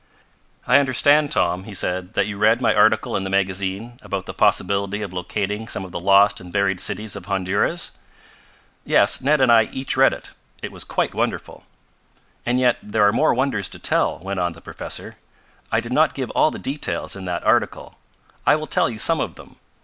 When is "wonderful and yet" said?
11.13-12.79